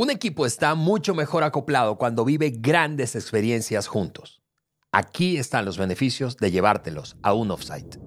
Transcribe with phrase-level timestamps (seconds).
[0.00, 4.40] Un equipo está mucho mejor acoplado cuando vive grandes experiencias juntos.
[4.92, 7.98] Aquí están los beneficios de llevártelos a un offsite.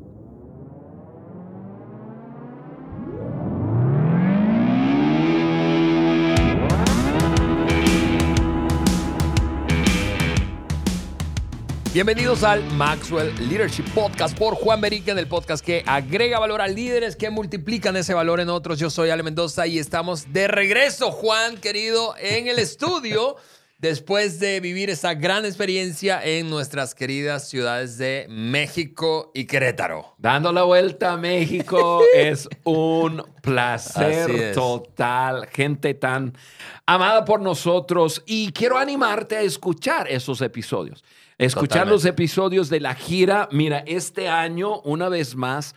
[11.94, 16.68] Bienvenidos al Maxwell Leadership Podcast por Juan Berica, en el podcast que agrega valor a
[16.70, 18.80] líderes que multiplican ese valor en otros.
[18.80, 23.36] Yo soy Ale Mendoza y estamos de regreso, Juan, querido, en el estudio
[23.78, 30.16] después de vivir esa gran experiencia en nuestras queridas ciudades de México y Querétaro.
[30.18, 35.46] Dando la vuelta a México es un placer total.
[35.48, 36.38] Gente tan
[36.86, 41.04] amada por nosotros y quiero animarte a escuchar esos episodios.
[41.42, 43.50] Escuchar los episodios de la gira.
[43.52, 45.74] Mira, este año, una vez más,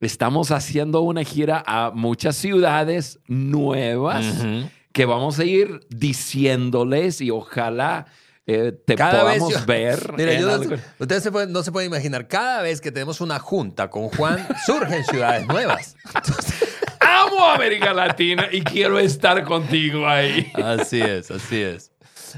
[0.00, 4.24] estamos haciendo una gira a muchas ciudades nuevas
[4.92, 8.06] que vamos a ir diciéndoles y ojalá
[8.46, 10.12] eh, te podamos ver.
[10.16, 10.60] Mira,
[11.00, 15.46] ustedes no se pueden imaginar, cada vez que tenemos una junta con Juan, surgen ciudades
[15.48, 15.96] nuevas.
[17.00, 20.50] amo América Latina y quiero estar contigo ahí.
[20.54, 21.87] Así es, así es.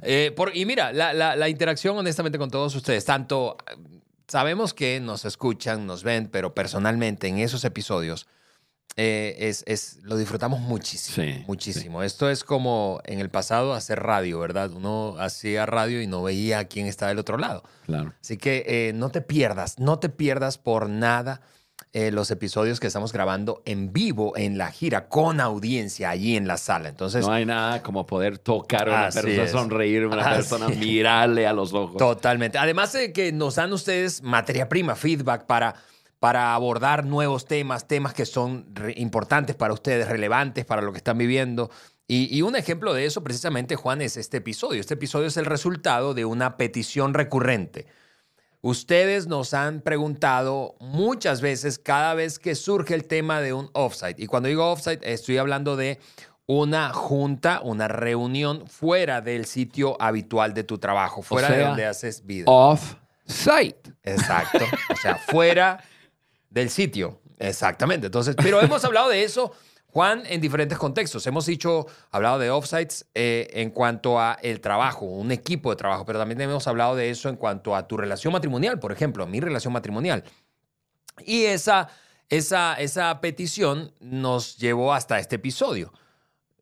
[0.02, 3.56] Eh, y mira, la, interacción honestamente con todos ustedes, tanto
[4.28, 8.27] sabemos que nos escuchan, nos ven, pero personalmente en esos episodios
[8.97, 12.02] eh, es, lo disfrutamos muchísimo, muchísimo.
[12.02, 14.72] Esto es como en el pasado hacer radio, ¿verdad?
[14.72, 17.62] Uno hacía radio y no veía a quién estaba del otro lado.
[17.86, 18.12] Claro.
[18.20, 21.41] Así que eh, no te pierdas, no te pierdas por nada
[21.92, 26.47] eh, los episodios que estamos grabando en vivo en la gira con audiencia allí en
[26.47, 26.88] la sala.
[26.88, 31.48] Entonces, no hay nada como poder tocar a una persona, sonreír a una persona, mirarle
[31.48, 31.97] a los ojos.
[31.97, 32.58] Totalmente.
[32.58, 35.74] Además de que nos dan ustedes materia prima, feedback para
[36.20, 38.66] para abordar nuevos temas, temas que son
[38.97, 41.70] importantes para ustedes, relevantes para lo que están viviendo.
[42.06, 44.80] Y, y, un ejemplo de eso precisamente, Juan, es este episodio.
[44.80, 47.86] Este episodio es el resultado de una petición recurrente.
[48.62, 54.22] Ustedes nos han preguntado muchas veces cada vez que surge el tema de un offsite.
[54.22, 55.98] Y cuando digo offsite, estoy hablando de
[56.44, 62.26] una junta, una reunión fuera del sitio habitual de tu trabajo, fuera de donde haces
[62.26, 62.44] vida.
[62.49, 63.94] Off-site.
[64.03, 64.65] Exacto.
[64.93, 65.82] O sea, fuera
[66.50, 67.20] del sitio.
[67.38, 68.06] Exactamente.
[68.06, 69.53] Entonces, pero hemos hablado de eso
[69.92, 71.26] Juan, en diferentes contextos.
[71.26, 76.04] Hemos dicho, hablado de offsites eh, en cuanto a el trabajo, un equipo de trabajo,
[76.04, 79.40] pero también hemos hablado de eso en cuanto a tu relación matrimonial, por ejemplo, mi
[79.40, 80.22] relación matrimonial.
[81.26, 81.88] Y esa,
[82.28, 85.92] esa, esa petición nos llevó hasta este episodio.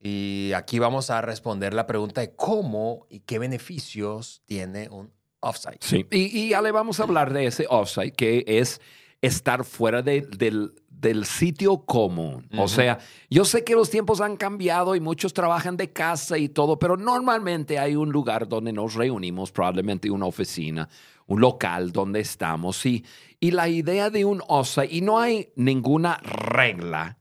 [0.00, 5.78] Y aquí vamos a responder la pregunta de cómo y qué beneficios tiene un offsite.
[5.80, 8.80] Sí, y, y ya le vamos a hablar de ese offsite, que es
[9.20, 12.48] estar fuera del del sitio común.
[12.59, 12.98] O sea,
[13.31, 16.97] yo sé que los tiempos han cambiado y muchos trabajan de casa y todo, pero
[16.97, 20.88] normalmente hay un lugar donde nos reunimos, probablemente una oficina,
[21.26, 22.84] un local donde estamos.
[22.84, 23.04] Y,
[23.38, 27.19] y la idea de un OSA, y no hay ninguna regla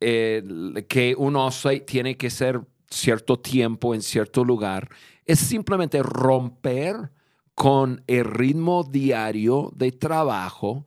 [0.00, 0.42] eh,
[0.88, 4.88] que un OSA tiene que ser cierto tiempo en cierto lugar,
[5.26, 7.10] es simplemente romper
[7.54, 10.86] con el ritmo diario de trabajo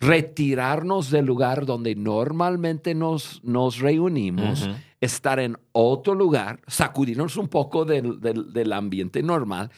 [0.00, 4.68] retirarnos del lugar donde normalmente nos, nos reunimos,
[5.00, 9.70] estar en otro lugar, sacudirnos un poco del, ambiente normal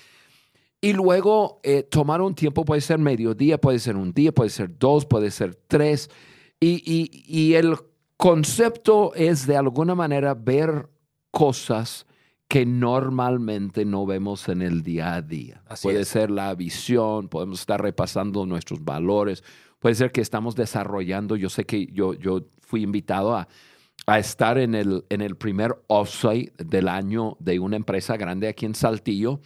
[0.80, 4.78] y luego eh, tomar un tiempo, puede ser mediodía, puede ser un día, puede ser
[4.78, 6.08] dos, puede ser tres.
[6.60, 7.76] Y, el
[8.16, 10.88] concepto es de alguna manera ver
[11.32, 12.06] cosas
[12.52, 15.62] que normalmente no vemos en el día a día.
[15.82, 19.42] puede ser la visión, podemos estar repasando nuestros valores,
[19.78, 23.48] Puede ser que estamos desarrollando, yo sé que yo, yo fui invitado a,
[24.06, 28.66] a estar en el, en el primer offsite del año de una empresa grande aquí
[28.66, 29.40] en Saltillo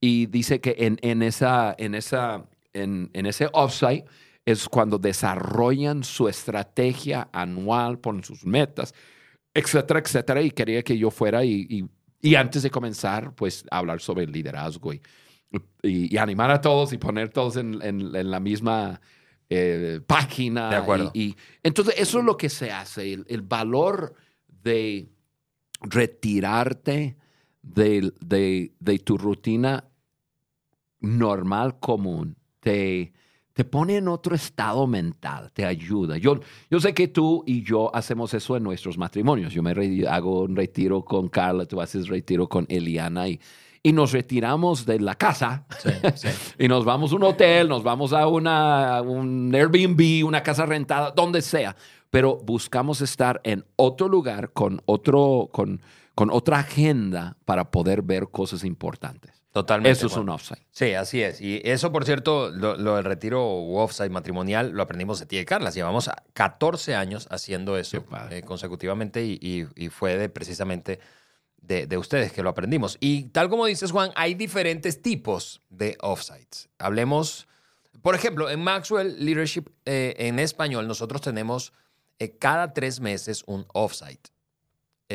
[0.00, 4.04] y dice que en, en, esa, en, esa, en, en ese offsite
[4.46, 8.94] es cuando desarrollan su estrategia anual, ponen sus metas,
[9.52, 10.42] etcétera, etcétera.
[10.42, 11.84] Y quería que yo fuera y, y,
[12.34, 15.02] antes de comenzar, pues hablar sobre el liderazgo y,
[15.82, 19.00] y, animar a todos y poner todos en, en, en la misma
[19.54, 20.70] eh, página.
[20.70, 21.10] De acuerdo.
[21.12, 24.14] Y, entonces eso es lo que se hace, el, valor
[24.62, 25.10] de
[25.82, 27.18] retirarte
[27.60, 29.84] de, de, tu rutina
[31.00, 33.12] normal, común, te,
[33.52, 36.16] te pone en otro estado mental, te ayuda.
[36.18, 36.40] Yo,
[36.70, 39.52] yo sé que tú y yo hacemos eso en nuestros matrimonios.
[39.52, 39.72] Yo me
[40.08, 43.40] hago un retiro con Carla, tú haces retiro con Eliana y
[43.82, 45.66] y nos retiramos de la casa
[46.58, 51.10] y nos vamos a un hotel, nos vamos a una, un Airbnb, una casa rentada,
[51.10, 51.74] donde sea,
[52.10, 55.80] pero buscamos estar en otro lugar con otro, con,
[56.14, 59.41] con otra agenda para poder ver cosas importantes.
[59.52, 59.90] Totalmente.
[59.98, 60.62] Eso es un offside.
[60.70, 61.40] Sí, así es.
[61.40, 65.38] Y eso, por cierto, lo, lo del retiro u offside matrimonial lo aprendimos de ti
[65.38, 65.74] y Carlas.
[65.74, 71.00] Llevamos 14 años haciendo eso eh, consecutivamente y, y- y fue de, precisamente
[71.60, 72.96] de, de ustedes que lo aprendimos.
[72.98, 76.70] Y tal como dices, Juan, hay diferentes tipos de offsides.
[76.78, 77.46] Hablemos,
[78.00, 81.74] por ejemplo, en Maxwell Leadership eh, en español, nosotros tenemos
[82.18, 84.18] eh, cada tres meses un offside.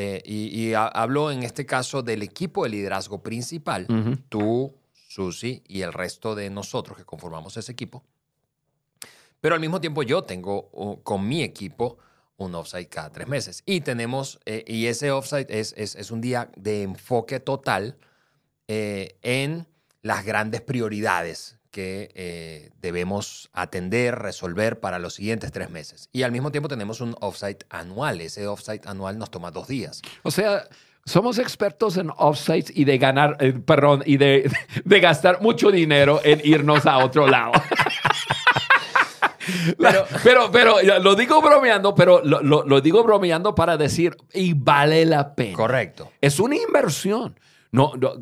[0.00, 4.16] Eh, y y ha- hablo en este caso del equipo de liderazgo principal Ujú.
[4.28, 4.74] tú,
[5.08, 8.04] Susi y el resto de nosotros que conformamos ese equipo.
[9.40, 11.98] Pero al mismo tiempo yo tengo uh, con mi equipo
[12.36, 13.62] un offsite cada tres meses.
[13.66, 17.96] Y tenemos, eh, y ese offsite es, es, es un día de enfoque total
[18.68, 19.66] eh, en
[20.02, 26.08] las grandes prioridades que eh, debemos atender, resolver para los siguientes tres meses.
[26.12, 28.20] Y al mismo tiempo tenemos un offsite anual.
[28.20, 30.00] Ese offsite anual nos toma dos días.
[30.22, 30.64] O sea,
[31.04, 34.50] somos expertos en offsites y de ganar, eh, perdón, y de,
[34.84, 37.52] de gastar mucho dinero en irnos a otro lado.
[39.78, 44.14] La- pero, pero, ya, lo digo bromeando, pero lo, lo- lo digo bromeando para decir,
[44.34, 45.56] y vale la pena.
[45.56, 46.12] Correcto.
[46.20, 47.38] Es una inversión.
[47.70, 48.12] No, no,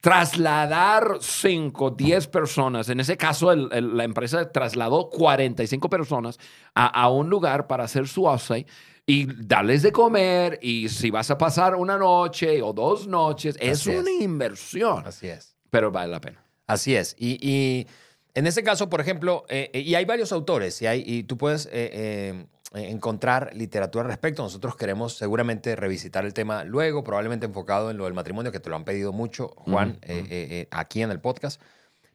[0.00, 6.38] trasladar 5, 10 personas, en ese caso el- el- la empresa trasladó 45 personas
[6.74, 8.66] a, a un lugar para hacer su offsite
[9.06, 13.86] y darles de comer y si vas a pasar una noche o dos noches, es
[13.86, 15.54] una inversión, Así es.
[15.70, 16.42] pero vale la pena.
[16.66, 17.14] Así es.
[17.16, 17.86] Y, y
[18.34, 21.38] en ese caso, por ejemplo, eh, eh, y hay varios autores, y, hay, y tú
[21.38, 24.42] puedes eh, eh, encontrar literatura al respecto.
[24.42, 28.70] Nosotros queremos seguramente revisitar el tema luego, probablemente enfocado en lo del matrimonio, que te
[28.70, 31.60] lo han pedido mucho, Juan, eh, eh, eh, aquí en el podcast.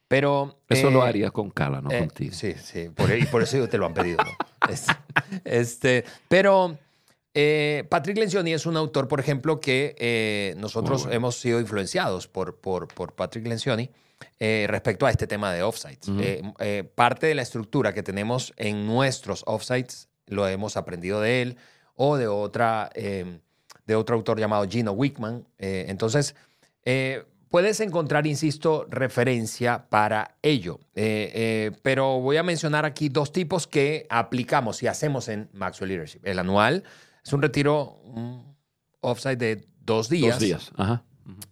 [0.08, 0.60] Pero...
[0.68, 2.34] Eso lo eh, haría con Cala, no eh, contigo.
[2.34, 4.18] Sí, sí, por, y por eso te lo han pedido.
[4.24, 4.32] ¿no?
[4.70, 4.88] Es-
[5.46, 6.78] este, pero
[7.34, 11.16] eh, Patrick Lencioni es un autor, por ejemplo, que eh, nosotros bueno.
[11.16, 13.90] hemos sido influenciados por, por, por Patrick Lencioni
[14.40, 16.10] eh, respecto a este tema de offsites.
[16.20, 21.42] Eh, eh, parte de la estructura que tenemos en nuestros offsites lo hemos aprendido de
[21.42, 21.58] él
[21.96, 23.40] o de, otra, eh,
[23.86, 25.48] de otro autor llamado Gino Wickman.
[25.60, 26.36] Eh, entonces,
[26.86, 30.80] eh, puedes encontrar, insisto, referencia para ello.
[30.96, 36.22] Eh, pero voy a mencionar aquí dos tipos que aplicamos y hacemos en Maxwell Leadership.
[36.24, 36.84] El anual
[37.24, 38.56] es un retiro, un
[39.02, 40.36] offsite de dos días.
[40.36, 40.72] Dos días.
[40.78, 41.04] Ajá.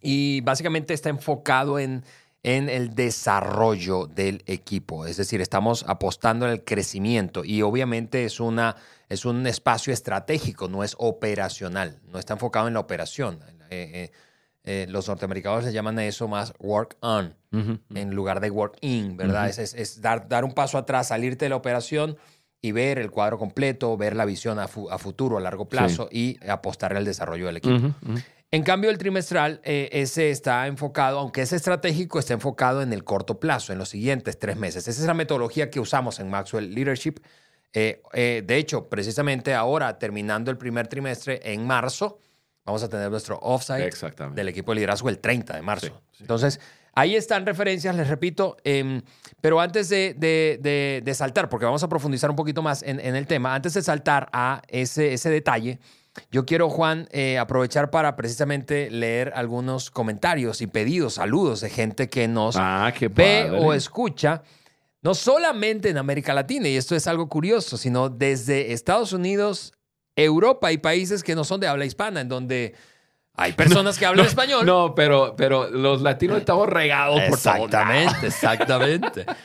[0.01, 2.03] Y básicamente está enfocado en,
[2.43, 5.05] en el desarrollo del equipo.
[5.05, 8.75] Es decir, estamos apostando en el crecimiento y obviamente es, una,
[9.09, 13.39] es un espacio estratégico, no es operacional, no está enfocado en la operación.
[13.69, 14.11] Eh, eh,
[14.63, 17.35] eh, los norteamericanos le llaman a eso más work on
[17.95, 19.49] en lugar de work in, ¿verdad?
[19.49, 22.17] Es, es- es dar, dar un paso atrás, salirte de la operación
[22.61, 26.07] y ver el cuadro completo, ver la visión a, fu- a futuro, a largo plazo
[26.11, 27.93] y apostar al desarrollo del equipo.
[28.51, 33.03] En cambio, el trimestral, eh, ese está enfocado, aunque es estratégico, está enfocado en el
[33.03, 34.87] corto plazo, en los siguientes tres meses.
[34.87, 37.19] Esa es la metodología que usamos en Maxwell Leadership.
[37.73, 42.17] Eh, eh, de hecho, precisamente ahora, terminando el primer trimestre, en marzo,
[42.65, 43.91] vamos a tener nuestro offsite
[44.33, 45.85] del equipo de liderazgo el 30 de marzo.
[45.87, 46.23] Sí, sí.
[46.23, 46.59] Entonces,
[46.95, 49.03] ahí están referencias, les repito, em,
[49.41, 52.99] pero antes de, de- de- de saltar, porque vamos a profundizar un poquito más en,
[52.99, 55.79] en el tema, antes de saltar a ese, ese detalle,
[56.31, 62.09] yo quiero, Juan, eh, aprovechar para precisamente leer algunos comentarios y pedidos, saludos de gente
[62.09, 64.43] que nos Ah, ve o escucha,
[65.01, 69.73] no solamente en América Latina, y esto es algo curioso, sino desde Estados Unidos,
[70.15, 72.75] Europa y países que no son de habla hispana, en donde
[73.35, 74.65] hay personas que hablan español.
[74.65, 77.65] No, pero, pero los latinos estamos regados por lados.
[77.65, 79.25] Exactamente, exactamente.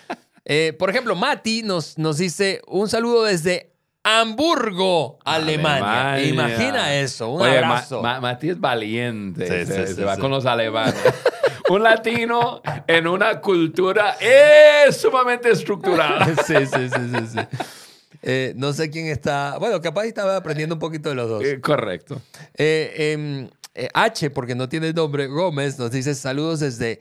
[0.46, 3.73] Eh, por ejemplo, Mati nos, nos dice un saludo desde
[4.04, 6.12] Hamburgo, Alemania.
[6.12, 6.54] Alemania.
[6.56, 8.02] Imagina eso, un Oye, abrazo.
[8.02, 9.46] Ma- Mati es valiente.
[9.46, 10.20] Sí, se, sí, se sí, va sí.
[10.20, 10.94] con los alemanes.
[11.70, 16.26] Un latino en una cultura es sumamente estructurada.
[16.46, 17.58] sí, sí, sí, sí, sí.
[18.20, 19.56] Eh, no sé quién está.
[19.58, 21.42] Bueno, capaz estaba aprendiendo un poquito de los dos.
[21.42, 22.20] Eh, correcto.
[22.54, 27.00] Eh, em, eh, H, porque no tiene nombre, Gómez nos dice saludos desde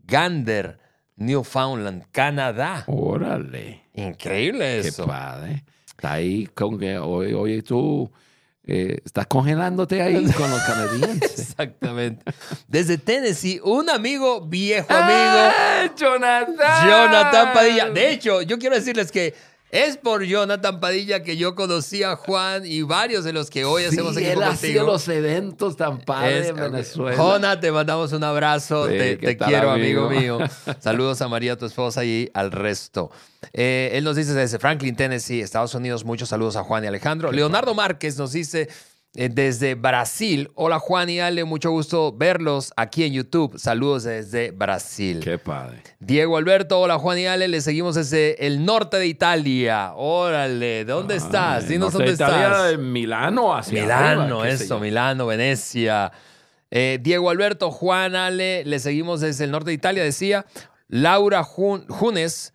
[0.00, 0.80] Gander,
[1.14, 2.82] Newfoundland, Canadá.
[2.88, 3.84] Órale.
[3.94, 5.06] Increíble Qué eso.
[5.06, 5.64] padre.
[6.02, 8.10] Está ahí con que, oye, oye, tú
[8.66, 11.38] eh, estás congelándote ahí con los canadienses.
[11.38, 12.24] Exactamente.
[12.66, 16.88] Desde Tennessee, un amigo, viejo amigo, ¡Ah, Jonathan!
[16.88, 17.90] Jonathan Padilla.
[17.90, 19.32] De hecho, yo quiero decirles que
[19.72, 23.84] es por Jonathan Padilla que yo conocí a Juan y varios de los que hoy
[23.84, 27.16] hacemos sí, equipo él hacía los eventos tan padres Es- en Venezuela.
[27.16, 28.86] Jona, te mandamos un abrazo.
[28.86, 30.38] Sí, te ¿qué te tal, quiero, amigo, amigo?
[30.38, 30.48] mío.
[30.80, 33.10] Saludos a María, tu esposa, y al resto.
[33.54, 36.04] Eh, él nos dice desde Franklin, Tennessee, Estados Unidos.
[36.04, 37.32] Muchos saludos a Juan y Alejandro.
[37.32, 38.68] Leonardo Márquez nos dice.
[39.14, 40.50] Eh, desde Brasil.
[40.54, 43.58] Hola Juan y Ale, mucho gusto verlos aquí en YouTube.
[43.58, 45.20] Saludos desde Brasil.
[45.22, 45.82] Qué padre.
[46.00, 49.92] Diego Alberto, hola Juan y Ale, le seguimos desde el norte de Italia.
[49.94, 51.68] Órale, ¿dónde estás?
[51.68, 52.78] Dinos dónde Italia, estás.
[52.78, 54.80] Milano hacia Milano, arriba, eso.
[54.80, 56.10] Milano, Venecia.
[56.70, 60.46] Eh, Diego Alberto, Juan Ale, le seguimos desde el norte de Italia, decía.
[60.88, 62.54] Laura Jun- Junes,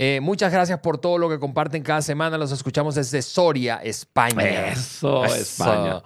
[0.00, 2.38] eh, muchas gracias por todo lo que comparten cada semana.
[2.38, 4.68] Los escuchamos desde Soria, España.
[4.68, 6.02] Eso, España.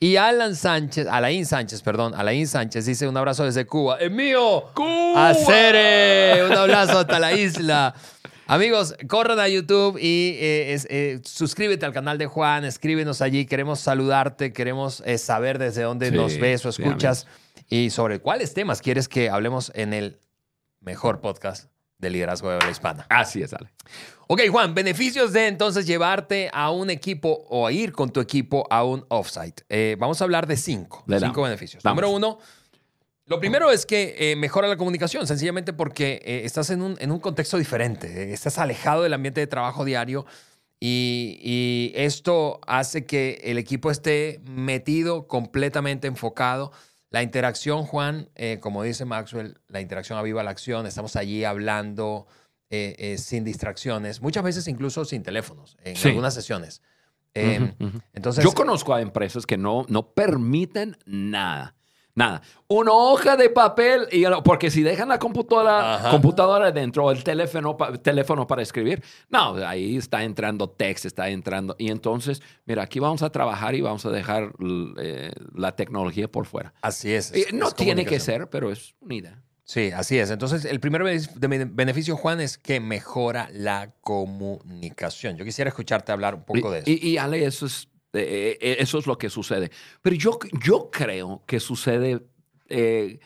[0.00, 3.98] Y Alan Sánchez, Alain Sánchez, perdón, Alain Sánchez dice un abrazo desde Cuba.
[3.98, 4.64] ¡Es mío!
[4.74, 5.30] ¡Cuba!
[5.30, 6.44] ¡Acere!
[6.44, 7.94] Un abrazo hasta la isla.
[8.48, 13.46] Amigos, corran a YouTube y eh, es- eh, suscríbete al canal de Juan, escríbenos allí,
[13.46, 17.26] queremos saludarte, queremos eh, saber desde dónde Sí, nos ves o sí, escuchas
[17.68, 20.18] y sobre cuáles temas quieres que hablemos en el
[20.80, 21.70] mejor podcast
[22.06, 23.06] de liderazgo de habla hispana.
[23.08, 23.68] Así es, Ale.
[24.28, 28.66] Ok, Juan, beneficios de entonces llevarte a un equipo o a ir con tu equipo
[28.70, 29.62] a un offsite.
[29.68, 31.48] Eh, vamos a hablar de cinco, Le cinco damos.
[31.48, 31.82] beneficios.
[31.82, 32.02] Vamos.
[32.02, 32.38] Número uno,
[33.26, 37.10] lo primero es que eh, mejora la comunicación, sencillamente porque eh, estás en un, en
[37.12, 40.26] un contexto diferente, estás alejado del ambiente de trabajo diario
[40.80, 46.72] y, y esto hace que el equipo esté metido, completamente enfocado.
[47.10, 52.26] La interacción, Juan, eh, como dice Maxwell, la interacción aviva la acción, estamos allí hablando
[52.68, 56.08] eh, eh, sin distracciones, muchas veces incluso sin teléfonos, en Sí.
[56.08, 56.82] algunas sesiones.
[57.36, 58.00] Ujú.
[58.14, 61.74] Entonces, Yo conozco a empresas que no, no permiten nada.
[62.16, 62.40] Nada.
[62.66, 66.10] Una hoja de papel, y, porque si dejan la computadora, Ajá.
[66.10, 71.76] computadora dentro, el teléfono, pa- teléfono para escribir, no, ahí está entrando texto, está entrando.
[71.78, 74.52] Y entonces, mira, aquí vamos a trabajar y vamos a dejar
[74.98, 76.72] eh, la tecnología por fuera.
[76.80, 77.32] así es.
[77.32, 79.42] Es- no es tiene que ser, pero es una idea.
[79.64, 80.30] Sí, así es.
[80.30, 85.36] Entonces, el primer beneficio, Juan, es que mejora la comunicación.
[85.36, 86.90] Yo quisiera escucharte hablar un poco de eso.
[86.90, 87.88] Y, y, Ale, eso es,
[88.22, 89.70] eh, eh, eso es lo que sucede.
[90.02, 92.20] Pero yo, yo creo que sucede
[92.68, 93.18] eh,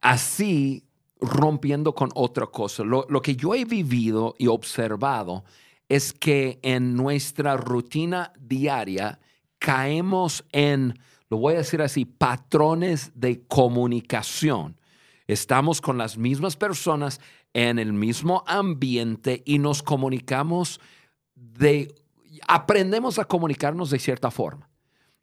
[0.00, 0.84] así,
[1.20, 2.84] rompiendo con otra cosa.
[2.84, 5.44] Lo, lo que yo he vivido y observado
[5.88, 9.18] es que en nuestra rutina diaria
[9.58, 14.78] caemos en, lo voy a decir así, patrones de comunicación.
[15.26, 17.20] Estamos con las mismas personas
[17.52, 20.80] en el mismo ambiente y nos comunicamos
[21.34, 21.94] de,
[22.46, 24.68] aprendemos a comunicarnos de cierta forma.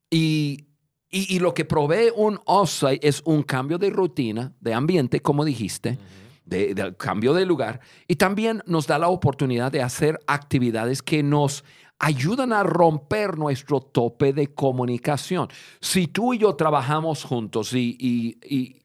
[0.09, 0.65] Y,
[1.09, 5.45] y- y lo que provee un offsite es un cambio de rutina, de ambiente, como
[5.45, 5.97] dijiste,
[6.45, 11.23] de, de cambio de lugar, y también nos da la oportunidad de hacer actividades que
[11.23, 11.63] nos
[11.97, 15.47] ayudan a romper nuestro tope de comunicación.
[15.81, 18.83] Si tú y yo trabajamos juntos y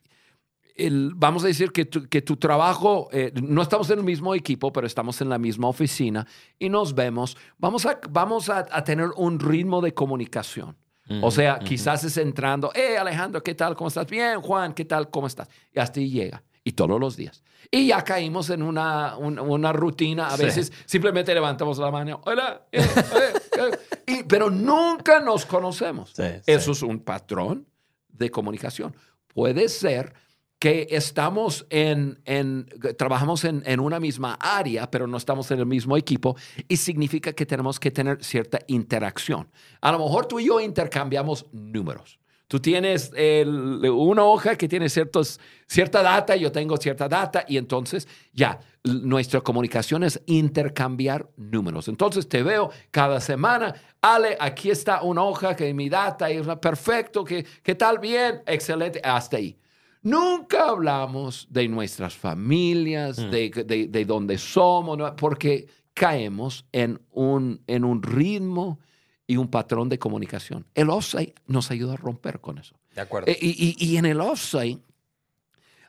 [0.87, 4.35] el- vamos a decir que tu, que tu trabajo, eh, no estamos en el mismo
[4.35, 6.27] equipo, pero estamos en la misma oficina
[6.59, 10.77] y nos vemos, vamos a, vamos a, a tener un ritmo de comunicación.
[11.23, 13.75] O sea, quizás es entrando, hey Alejandro, ¿qué tal?
[13.75, 14.07] ¿Cómo estás?
[14.07, 15.11] Bien, Juan, ¿qué tal?
[15.11, 15.49] ¿Cómo estás?
[15.75, 16.41] Y hasta ahí llega.
[16.63, 17.43] Y todos los días.
[17.69, 20.29] Y ya caímos en una, un- una rutina.
[20.29, 20.45] A Sí.
[20.45, 26.13] veces simplemente levantamos la mano, hola, eh, eh, eh", y- pero nunca nos conocemos.
[26.15, 27.67] Sí, Eso es un patrón
[28.09, 28.95] de comunicación.
[29.35, 30.13] Puede ser
[30.61, 35.67] que estamos en, en trabajamos en, en una misma área, pero no estamos en el
[35.67, 36.37] mismo equipo,
[36.69, 39.49] y significa que tenemos que tener cierta interacción.
[39.81, 42.21] A lo mejor tú y yo intercambiamos números.
[42.47, 48.07] Tú tienes una hoja que tiene ciertos, cierta data, yo tengo cierta data, y entonces
[48.33, 51.88] ya, nuestra comunicación es intercambiar números.
[51.88, 57.25] Entonces te veo cada semana, Ale, aquí está una hoja que mi data es perfecto,
[57.25, 57.99] ¿qué, qué tal?
[57.99, 59.57] Bien, excelente, hasta ahí.
[60.02, 67.85] Nunca hablamos de nuestras familias, de, de, de dónde somos, porque caemos en un, en
[67.85, 68.78] un ritmo
[69.26, 70.66] y un patrón de comunicación.
[70.75, 72.76] El offsite nos ayuda a romper con eso.
[72.95, 73.30] De acuerdo.
[73.30, 74.80] Eh, Y, y- y en el offsite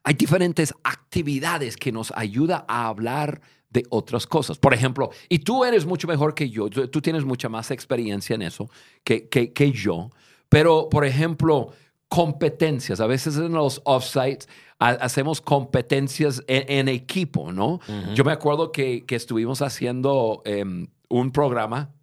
[0.03, 4.57] hay diferentes actividades que nos ayuda a hablar de otras cosas.
[4.57, 8.33] Por ejemplo, y tú eres mucho mejor que yo, tú tú tienes mucha más experiencia
[8.35, 8.69] en eso
[9.03, 10.11] que, que, que yo,
[10.49, 11.71] pero por ejemplo,
[12.21, 12.99] competencias.
[12.99, 14.49] A veces en los offsites
[14.79, 17.79] ha- hacemos competencias en, en equipo, ¿no?
[18.13, 21.93] Yo me acuerdo que, que estuvimos haciendo em, un programa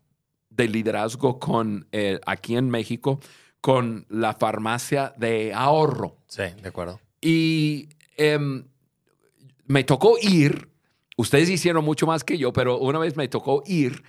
[0.48, 3.20] de liderazgo con, eh, aquí en México
[3.60, 6.16] con la farmacia de ahorro.
[6.26, 7.00] sí, de acuerdo.
[7.20, 8.64] Y em,
[9.66, 10.70] me tocó ir,
[11.18, 14.02] ustedes hicieron mucho más que yo, pero una vez me tocó ir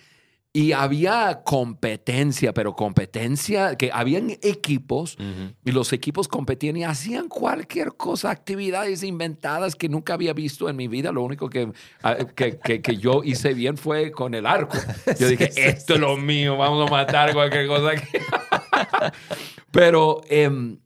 [0.52, 5.16] y había competencia, pero competencia, que habían equipos
[5.64, 10.76] y los equipos competían y hacían cualquier cosa, actividades inventadas que nunca había visto en
[10.76, 11.12] mi vida.
[11.12, 14.76] Lo único que, ah, que, que- que yo hice bien fue con el arco.
[15.20, 17.92] Yo dije, Sí, sí, esto es lo mío, vamos a matar cualquier cosa.
[17.92, 18.08] aquí".
[19.72, 20.80] Pero em,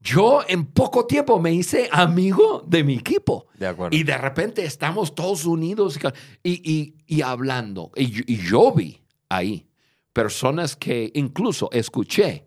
[0.00, 3.46] yo en poco tiempo me hice amigo de mi equipo.
[3.58, 3.96] De acuerdo.
[3.96, 5.98] Y de repente estamos todos unidos
[6.42, 7.90] y, y, y hablando.
[7.96, 9.00] Y, y, yo vi
[9.36, 9.66] ahí
[10.14, 12.46] personas que incluso escuché,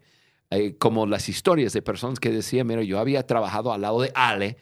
[0.50, 4.12] eh, como las historias de personas que decían, mira, yo había trabajado al lado de
[4.15, 4.58] Ale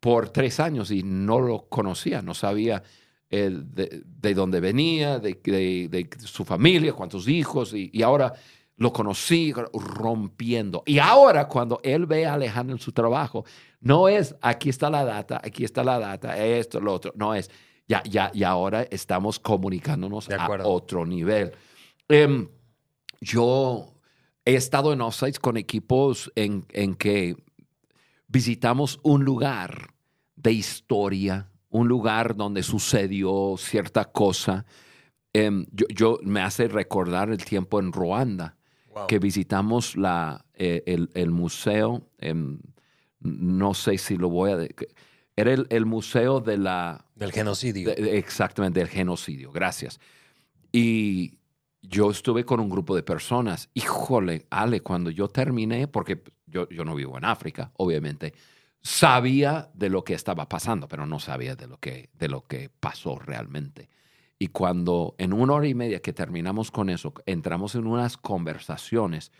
[0.00, 2.82] por tres años y no lo conocía, no sabía
[3.30, 8.34] eh, de, de, dónde venía, de, de, su familia, cuántos hijos, y, y ahora
[8.76, 10.82] lo conocí rompiendo.
[10.86, 13.44] Y ahora cuando él ve a Alejandro en su trabajo,
[13.80, 17.48] no es aquí está la data, aquí está la data, esto, lo otro, no es,
[17.90, 21.50] ya, ya, y ahora estamos comunicándonos a otro nivel.
[22.08, 22.48] Eh,
[23.20, 23.94] yo
[24.44, 27.34] he estado en offsites con equipos en, en que
[28.28, 29.92] visitamos un lugar
[30.36, 34.64] de historia, un lugar donde sucedió cierta cosa.
[35.32, 38.56] Eh, yo, yo, me hace recordar el tiempo en Ruanda
[38.94, 39.08] wow.
[39.08, 42.34] que visitamos la, eh, el, el, museo, eh,
[43.18, 44.68] no sé si lo voy a...
[45.34, 47.04] Era el, el museo de la...
[47.20, 47.90] Del genocidio.
[47.90, 50.00] Exactamente, del genocidio, gracias.
[50.72, 51.38] Y
[51.82, 53.68] yo estuve con un grupo de personas.
[53.74, 58.32] Híjole, Ale, cuando yo terminé, porque yo, yo no vivo en África, obviamente,
[58.80, 62.70] sabía de lo que estaba pasando, pero no sabía de lo que, de lo que
[62.70, 63.90] pasó realmente.
[64.38, 69.30] Y cuando en una hora y media que terminamos con eso, entramos en unas conversaciones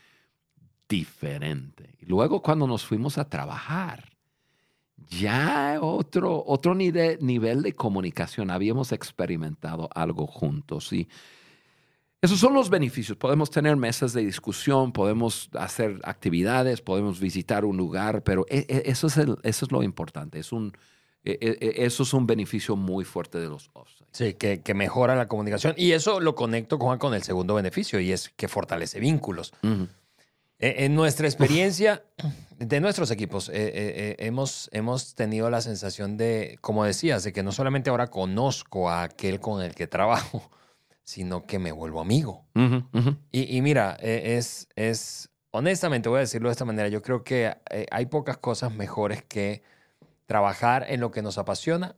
[0.87, 1.97] diferentes.
[2.01, 4.10] Luego cuando nos fuimos a trabajar,
[5.09, 10.93] ya otro, otro nivel, nivel de comunicación, habíamos experimentado algo juntos.
[10.93, 11.09] Y
[12.23, 13.17] esos son los beneficios.
[13.17, 19.17] Podemos tener mesas de discusión, podemos hacer actividades, podemos visitar un lugar, pero eso es,
[19.17, 20.39] el, eso es lo importante.
[20.39, 20.73] Es un,
[21.25, 24.09] eso es un beneficio muy fuerte de los offsites.
[24.13, 25.75] Sí, que, que, mejora la comunicación.
[25.77, 29.53] Y eso lo conecto con, con el segundo beneficio, y es que fortalece vínculos.
[29.63, 29.89] Uh -huh.
[30.63, 32.05] En nuestra experiencia
[32.59, 37.43] de nuestros equipos, eh, eh, hemos, hemos tenido la sensación de, como decías, de que
[37.43, 40.51] no solamente ahora conozco a aquel con el que trabajo,
[41.03, 42.45] sino que me vuelvo amigo.
[42.55, 43.17] Uh -huh, uh -huh.
[43.33, 47.57] Y, y, mira, es, es, honestamente voy a decirlo de esta manera, yo creo que
[47.91, 49.63] hay pocas cosas mejores que
[50.27, 51.97] trabajar en lo que nos apasiona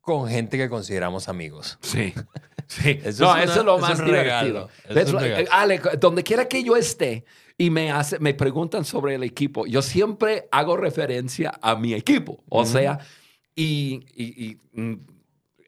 [0.00, 1.78] con gente que consideramos amigos.
[1.82, 2.14] Sí.
[2.68, 3.00] Sí.
[3.02, 4.68] Eso no, es una, eso es lo más es divertido.
[4.90, 7.24] Es Ale, donde quiera que yo esté
[7.58, 12.44] y me, hace, me preguntan sobre el equipo, yo siempre hago referencia a mi equipo.
[12.48, 12.66] O uh -huh.
[12.66, 12.98] sea,
[13.56, 14.58] y, y, y,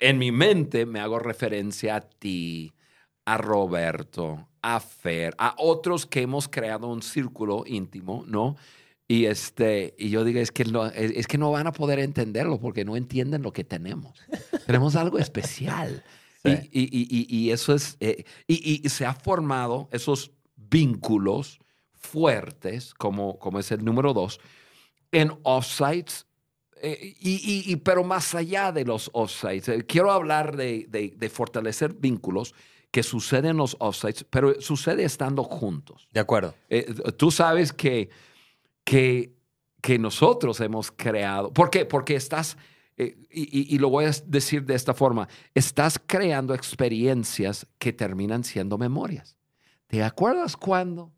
[0.01, 2.73] en mi mente me hago referencia a ti,
[3.25, 8.57] a Roberto, a Fer, a otros que hemos creado un círculo íntimo, ¿no?
[9.09, 11.99] Y, este, y yo digo, es que, no, es, es, que no van a poder
[11.99, 14.17] entenderlo porque no entienden lo que tenemos.
[14.67, 16.05] tenemos algo especial.
[16.45, 16.51] Sí.
[16.71, 21.59] Y, y, y, y, eso es, eh, y, se ha formado esos vínculos
[22.01, 24.41] fuertes, como, como es el número dos,
[25.13, 26.27] en offsites,
[26.83, 29.69] eh, y, pero más allá de los offsites.
[29.69, 32.55] Eh, quiero hablar de, de, de, fortalecer vínculos
[32.91, 36.09] que suceden en los offsites, pero sucede estando juntos.
[36.13, 36.55] De acuerdo.
[36.71, 38.09] Eh, tú sabes que,
[38.83, 39.35] que,
[39.83, 41.85] que nosotros hemos creado, ¿por qué?
[41.85, 42.57] Porque estás
[43.01, 48.45] eh, y, y, lo voy a decir de esta forma, estás creando experiencias que terminan
[48.45, 49.39] siendo memorias.
[49.87, 51.11] ¿Te acuerdas cuándo?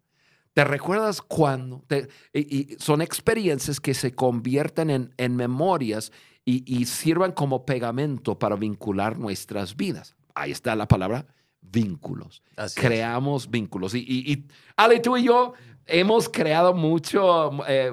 [0.55, 1.83] ¿Te recuerdas cuándo?
[1.87, 6.13] Te, y, y, son experiencias que se convierten en, en memorias
[6.45, 10.15] y, y, sirvan como pegamento para vincular nuestras vidas.
[10.35, 11.27] Ahí está la palabra
[11.61, 12.43] vínculos.
[12.57, 13.51] Así Creamos es.
[13.51, 13.95] vínculos.
[13.95, 15.55] Y, y, Ale, tú y yo
[15.87, 17.51] hemos creado mucho...
[17.67, 17.93] Eh,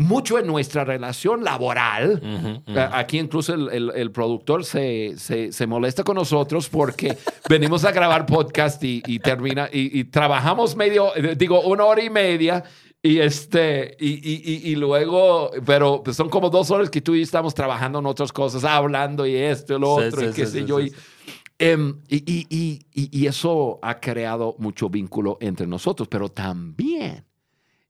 [0.00, 2.20] mucho en nuestra relación laboral.
[2.22, 2.90] Uh -huh, uh -huh.
[2.92, 7.16] Aquí incluso el, el, el productor se, se, se, molesta con nosotros porque
[7.48, 12.10] venimos a grabar podcast y, y termina y, y, trabajamos medio, digo, una hora y
[12.10, 12.64] media.
[13.02, 17.54] Y este, y, y, luego, pero son como dos horas que tú y yo estamos
[17.54, 20.52] trabajando en otras cosas, hablando y esto y lo sí, otro, sí, y qué sí,
[20.52, 20.78] sé yo.
[20.78, 27.24] Um, y eso ha creado mucho vínculo entre nosotros, pero también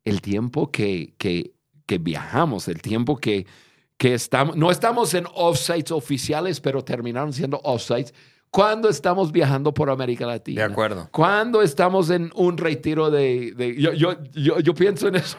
[0.05, 1.55] el tiempo que, que
[1.91, 3.49] que viajamos, el tiempo que,
[3.97, 8.15] que estamos, no estamos en offsites oficiales, pero terminaron siendo offsites
[8.49, 10.69] cuando estamos viajando por América Latina.
[10.69, 11.09] De acuerdo.
[11.11, 13.55] Cuando estamos en un retiro de...
[13.57, 15.37] de yo, yo, yo, yo, pienso en eso.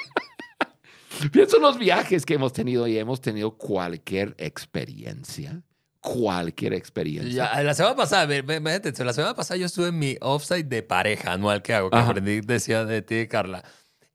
[1.30, 5.60] pienso en los viajes que hemos tenido y hemos tenido cualquier experiencia.
[6.00, 7.52] Cualquier experiencia.
[7.52, 11.34] Ya, la semana pasada, métete, la semana pasada yo estuve en mi offsite de pareja
[11.34, 12.08] anual que hago, que Ajá.
[12.08, 13.62] aprendí, decía de ti, Carla,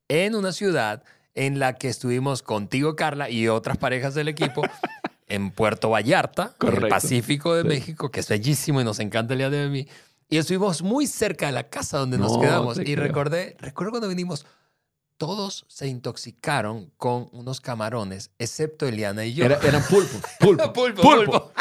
[0.08, 1.04] en una ciudad
[1.36, 4.62] en la que estuvimos contigo, Carla, y otras parejas del equipo
[5.28, 6.78] en Puerto Vallarta, Correcto.
[6.80, 7.68] en el Pacífico de sí.
[7.68, 9.88] México, que es bellísimo y nos encanta el día de mí.
[10.30, 12.80] Y estuvimos muy cerca de la casa donde nos No, quedamos.
[12.80, 13.04] Y creo.
[13.04, 14.46] recordé, recuerdo cuando vinimos,
[15.18, 19.46] todos se intoxicaron con unos camarones, excepto Eliana y yo.
[19.46, 20.18] Era, eran pulpo.
[20.40, 20.74] Pulpo.
[20.74, 21.52] Pulpo, pulpo.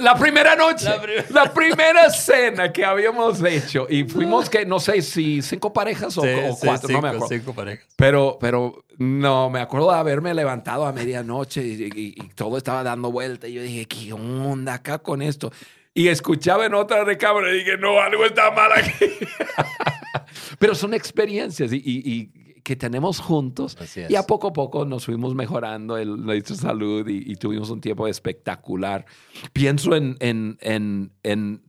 [0.00, 0.84] La primera noche.
[0.84, 0.96] La
[1.30, 3.86] La, prim- primera cena que habíamos hecho.
[3.90, 7.08] Y fuimos, que no sé si cinco parejas o, Sí, o sí, cuatro, no me
[7.08, 7.26] acuerdo.
[7.28, 7.86] cinco parejas.
[7.96, 12.82] Pero, pero no, me acuerdo de haberme levantado a medianoche y, y- y todo estaba
[12.84, 13.48] dando vuelta.
[13.48, 15.50] Y yo dije, ¿qué onda acá con esto?
[15.92, 18.92] Y escuchaba en otra recámara y dije, no, algo está mal aquí.
[20.60, 22.30] pero son experiencias y
[22.68, 23.76] que tenemos juntos.
[24.10, 27.80] Y a poco a poco nos fuimos mejorando el- nuestra salud y, y tuvimos un
[27.80, 29.06] tiempo espectacular.
[29.54, 31.62] Pienso en, en, en, en,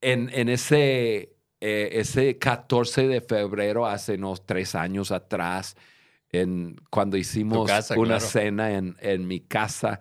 [0.00, 5.76] en, en ese, eh, ese 14 de febrero, hace unos tres años atrás,
[6.32, 8.24] en, cuando hicimos casa, una claro.
[8.26, 10.00] cena en, en mi casa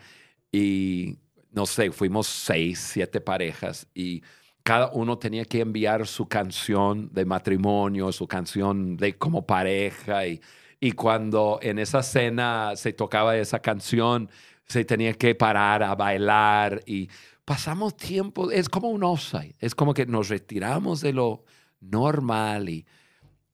[0.54, 1.18] y
[1.52, 4.24] no sé, fuimos seis, siete parejas y
[4.64, 10.42] cada uno tenía que enviar su canción de matrimonio, su canción de como pareja y,
[10.80, 14.30] y cuando en esa cena se tocaba esa canción,
[14.66, 17.10] se tenía que parar a bailar y
[17.46, 21.44] pasamos tiempo, es como un offside, es como que nos retiramos de lo
[21.82, 22.86] normal y,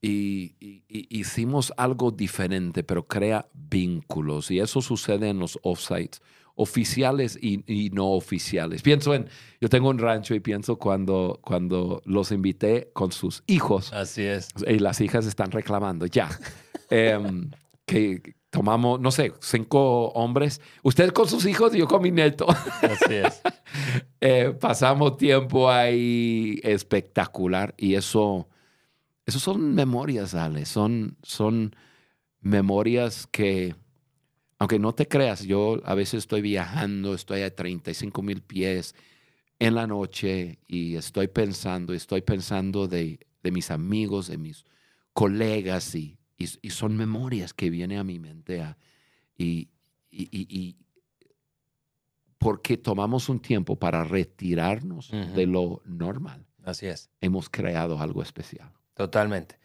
[0.02, 6.22] y, y- y hicimos algo diferente, pero crea vínculos y eso sucede en los offsites
[6.60, 8.82] oficiales y, y no oficiales.
[8.82, 9.30] Pienso en,
[9.62, 14.50] yo tengo un rancho y pienso cuando, cuando los invité con sus hijos Así es.
[14.68, 16.30] y las hijas están reclamando ya.
[16.92, 17.50] Em,
[17.86, 22.46] que tomamos, no sé, cinco hombres, usted con sus hijos y yo con mi neto.
[22.50, 23.42] Así es.
[24.22, 28.50] Eh, pasamos tiempo ahí espectacular y eso,
[29.26, 31.74] eso son memorias, Ale, son, son
[32.42, 33.76] memorias que,
[34.60, 38.94] aunque no te creas, yo a veces estoy viajando, estoy a 35 mil pies
[39.58, 44.66] en la noche y estoy pensando, estoy pensando de, de mis amigos, de mis
[45.14, 48.78] colegas y, y- y son memorias que vienen a mi mente a-
[49.38, 49.70] y,
[52.38, 57.10] porque tomamos un tiempo para retirarnos de lo normal, Así es.
[57.22, 58.72] hemos creado algo especial.
[58.94, 59.59] Totalmente.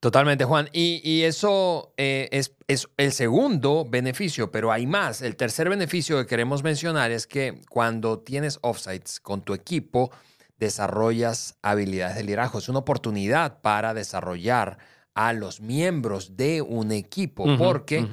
[0.00, 0.68] Totalmente, Juan.
[0.72, 5.22] Y, y eso eh, es, es el segundo beneficio, pero hay más.
[5.22, 10.10] El tercer beneficio que queremos mencionar es que cuando tienes offsites con tu equipo,
[10.58, 12.58] desarrollas habilidades de liderazgo.
[12.58, 14.78] Es una oportunidad para desarrollar
[15.14, 18.06] a los miembros de un equipo, porque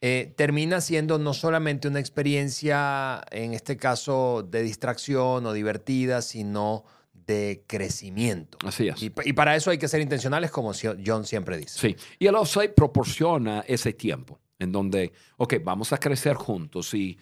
[0.00, 6.84] eh, termina siendo no solamente una experiencia, en este caso, de distracción o divertida, sino
[7.28, 8.58] de crecimiento.
[8.66, 9.00] Así es.
[9.02, 10.72] Y, y para eso hay que ser intencionales, como
[11.06, 11.78] John siempre dice.
[11.78, 17.16] Sí, y el offsite proporciona ese tiempo en donde, ok, vamos a crecer juntos y,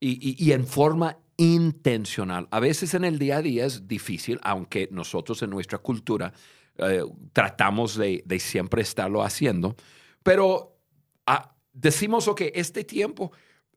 [0.00, 2.48] y, y- y en forma intencional.
[2.50, 6.32] A veces en el día a día es difícil, aunque nosotros en nuestra cultura
[6.78, 9.76] eh, tratamos de, de siempre estarlo haciendo,
[10.22, 10.78] pero
[11.26, 13.30] ah, decimos, ok, este tiempo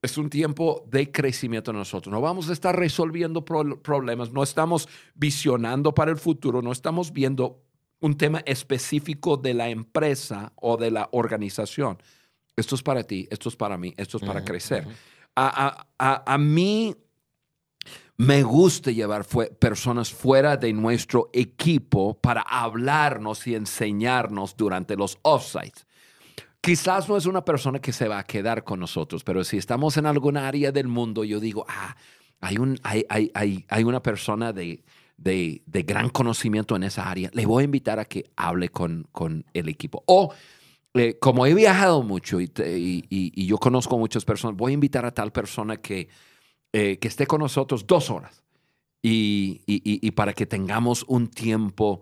[0.04, 2.12] es un tiempo de crecimiento en nosotros.
[2.12, 7.12] No vamos a estar resolviendo pro- problemas, no estamos visionando para el futuro, no estamos
[7.12, 7.64] viendo
[8.02, 11.98] un tema específico de la empresa o de la organización.
[12.56, 14.86] Esto es para ti, esto es para mí, esto es para crecer.
[15.36, 16.94] A, a- a- a mí
[18.18, 19.26] me gusta llevar
[19.60, 25.88] personas fuera de nuestro equipo para hablarnos y enseñarnos durante los offsites.
[26.64, 29.98] Quizás no es una persona que se va a quedar con nosotros, pero si estamos
[29.98, 31.94] en alguna área del mundo, yo digo, ah,
[32.40, 34.82] hay, un, hay, hay, hay, una persona de,
[35.18, 39.06] de, de gran conocimiento en esa área, le voy a invitar a que hable con,
[39.12, 40.04] con el equipo.
[40.08, 40.34] O
[40.94, 45.12] eh, como he viajado mucho y, y- yo conozco muchas personas, voy a invitar a
[45.14, 46.08] tal persona que,
[46.72, 48.42] eh, que esté con nosotros dos horas
[49.02, 52.00] y, y- para que tengamos un tiempo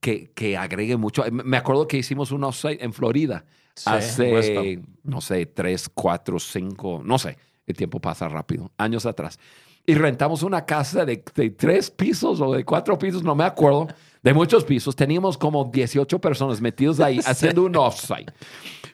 [0.00, 1.22] que, que agregue mucho.
[1.30, 6.38] Me- Me acuerdo que hicimos un offsite en Florida Sí, hace, no sé, tres, cuatro,
[6.38, 9.38] cinco, no sé, el tiempo pasa rápido, años atrás.
[9.86, 13.88] Y rentamos una casa de, de tres pisos o de cuatro pisos, no me acuerdo,
[14.22, 14.96] de muchos pisos.
[14.96, 18.32] Teníamos como 18 personas metidos ahí haciendo un offsite.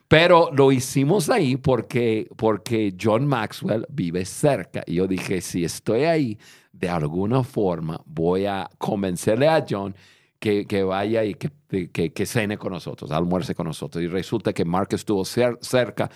[0.08, 4.82] Pero lo hicimos ahí porque, porque John Maxwell vive cerca.
[4.84, 6.38] Y yo dije, si estoy ahí,
[6.72, 9.94] de alguna forma voy a convencerle a John
[10.40, 11.50] que, que vaya y que,
[11.90, 14.02] que, cene con nosotros, almuerce con nosotros.
[14.02, 16.10] Y resulta que Mark estuvo cer- cerca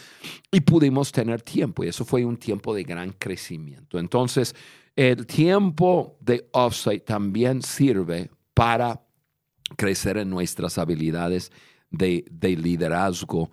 [0.50, 1.84] y pudimos tener tiempo.
[1.84, 3.98] Y eso fue un tiempo de gran crecimiento.
[3.98, 4.56] Entonces,
[4.96, 9.02] el tiempo de offsite también sirve para
[9.76, 11.52] crecer en nuestras habilidades
[11.90, 13.50] de, de liderazgo.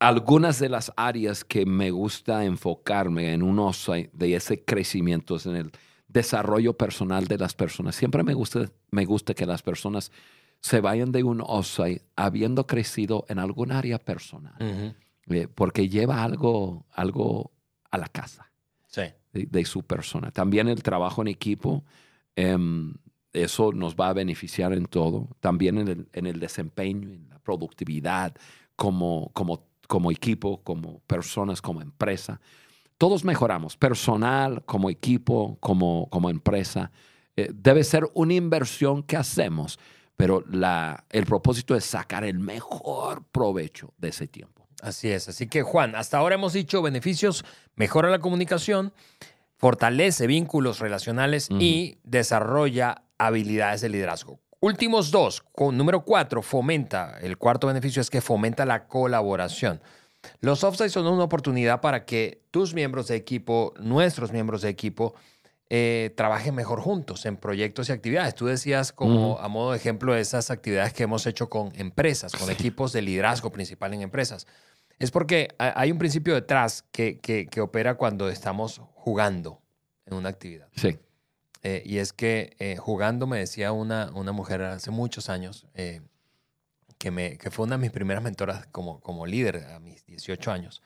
[0.00, 5.46] Algunas de las áreas que me gusta enfocarme en un offsite de ese crecimiento es
[5.46, 5.72] en el
[6.08, 7.94] desarrollo personal de las personas.
[7.94, 10.10] Siempre me gusta, me gusta que las personas
[10.60, 14.96] se vayan de un offsite habiendo crecido en algún área personal,
[15.28, 17.52] eh, porque lleva algo, algo
[17.90, 18.50] a la casa
[19.32, 20.30] de, su persona.
[20.30, 21.84] También el trabajo en equipo,
[22.34, 22.94] em,
[23.32, 27.38] eso nos va a beneficiar en todo, también en el, en el desempeño, en la
[27.38, 28.34] productividad,
[28.74, 32.40] como, como, como equipo, como personas, como empresa.
[32.98, 36.90] Todos mejoramos, personal, como equipo, como, como empresa.
[37.36, 39.78] Eh, debe ser una inversión que hacemos
[40.18, 44.66] pero la, el propósito es sacar el mejor provecho de ese tiempo.
[44.82, 45.28] Así es.
[45.28, 47.44] Así que, Juan, hasta ahora hemos dicho beneficios,
[47.76, 48.92] mejora la comunicación,
[49.58, 54.40] fortalece vínculos relacionales y desarrolla habilidades de liderazgo.
[54.58, 55.44] Últimos dos.
[55.52, 57.16] Con, número cuatro, fomenta.
[57.20, 59.80] El cuarto beneficio es que fomenta la colaboración.
[60.40, 65.14] Los offsites son una oportunidad para que tus miembros de equipo, nuestros miembros de equipo,
[65.70, 68.34] eh, trabajen mejor juntos en proyectos y actividades.
[68.34, 72.50] Tú decías como a modo de ejemplo esas actividades que hemos hecho con empresas, con
[72.50, 74.46] equipos de liderazgo principal en empresas.
[74.98, 79.60] Es porque hay un principio detrás que, que, opera cuando estamos jugando
[80.06, 80.68] en una actividad.
[80.74, 80.98] Sí.
[81.62, 85.66] Eh, y es que eh, jugando me decía una, una mujer hace muchos años,
[86.98, 90.50] que, me, que fue una de mis primeras mentoras como, como líder a mis 18
[90.52, 90.82] años.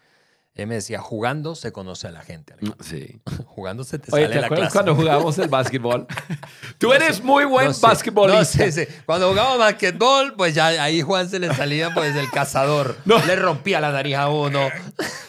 [0.55, 2.55] Él me decía, jugando se conoce a la gente.
[2.61, 3.21] Mm, sí.
[3.47, 4.85] jugando se te Oye, sale ¿te la acuerdas clase.
[4.85, 6.07] cuando jugábamos el básquetbol?
[6.77, 8.39] Tú eres muy buen no, basquetbolista.
[8.39, 8.87] No, sí, sí.
[9.07, 12.97] Cuando jugábamos básquetbol, pues ya ahí Juan se le salía pues el cazador.
[13.27, 14.69] Le rompía la nariz a uno.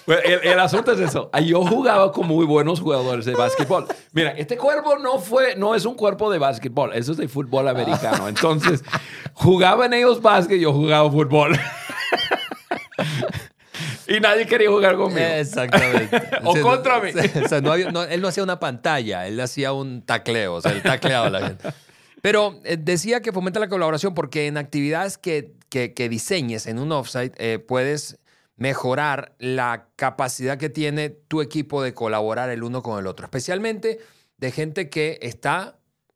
[0.08, 1.32] el, el, asunto es eso.
[1.46, 3.88] Yo jugaba con muy buenos jugadores de básquetbol.
[4.12, 7.68] Mira, este cuerpo no fue, no es un cuerpo de básquetbol, eso es de fútbol
[7.70, 8.28] americano.
[8.28, 8.84] Entonces,
[9.34, 11.58] jugaban ellos básquet, yo jugaba fútbol.
[14.08, 15.26] Y nadie quería jugar conmigo.
[15.26, 16.22] Exactamente.
[16.44, 17.12] o contra mí.
[17.44, 20.82] O sea, no él no hacía una pantalla, él hacía un tacleo, o sea, él
[20.82, 21.70] tacleaba a la gente.
[22.24, 26.94] Pero eh, decía que fomenta la colaboración porque en actividades que, que, diseñes en un
[26.94, 28.18] offsite eh, puedes
[28.56, 34.00] mejorar la capacidad que tiene tu equipo de colaborar el uno con el otro, especialmente
[34.38, 35.76] de gente que está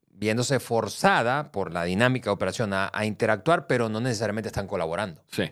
[0.10, 5.22] viéndose forzada por la dinámica de operación a, a interactuar, pero no necesariamente están colaborando.
[5.30, 5.52] Sí.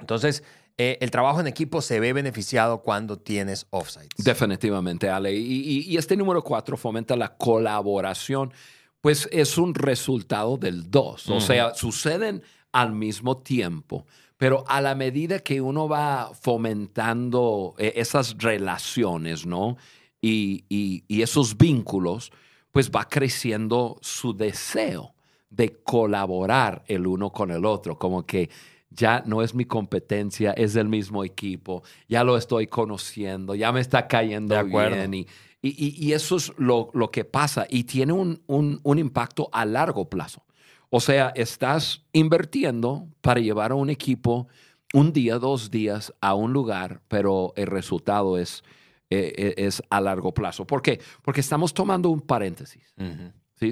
[0.00, 0.44] Entonces,
[0.80, 4.24] eh, el trabajo en equipo se ve beneficiado cuando tienes offsites.
[4.24, 5.34] Definitivamente, Ale.
[5.34, 8.52] Y, este número cuatro fomenta la colaboración,
[9.00, 11.28] pues es un resultado del dos.
[11.30, 14.06] O sea, suceden al mismo tiempo.
[14.36, 19.76] Pero a la medida que uno va fomentando eh, esas relaciones, ¿no?
[20.20, 22.30] Y, y, esos vínculos,
[22.70, 25.12] pues va creciendo su deseo
[25.50, 27.98] de colaborar el uno con el otro.
[27.98, 28.48] Como que
[28.90, 33.80] ya no es mi competencia, es del mismo equipo, ya lo estoy conociendo, ya me
[33.80, 35.14] está cayendo bien.
[35.14, 35.26] Y,
[35.60, 40.44] y, eso es lo, que pasa y tiene un, un, impacto a largo plazo.
[40.88, 44.46] O sea, estás invirtiendo para llevar a un equipo
[44.94, 48.62] un día, dos días a un lugar, pero el resultado es,
[49.10, 50.64] eh, eh, es a largo plazo.
[50.64, 51.00] ¿Por qué?
[51.22, 52.94] Porque estamos tomando un paréntesis.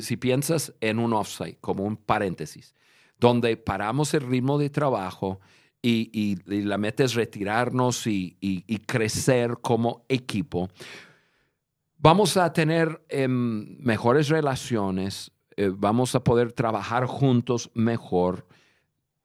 [0.00, 2.74] Si piensas en un offsite como un paréntesis,
[3.18, 5.40] donde paramos el ritmo de trabajo
[5.83, 8.37] y, la meta es retirarnos y,
[8.87, 10.68] crecer como equipo,
[11.98, 18.46] vamos a tener em, mejores relaciones, eh, vamos a poder trabajar juntos mejor.